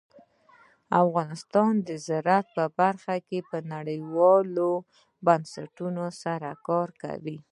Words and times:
افغانستان 1.03 1.73
د 1.87 1.89
زراعت 2.07 2.47
په 2.55 2.63
برخه 2.79 3.15
کې 3.27 3.39
نړیوالو 3.73 4.71
بنسټونو 5.25 6.05
سره 6.23 6.49
کار 6.67 6.89
کوي. 7.03 7.37